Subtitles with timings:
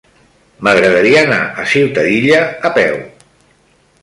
[0.67, 2.99] M'agradaria anar a Ciutadilla a peu.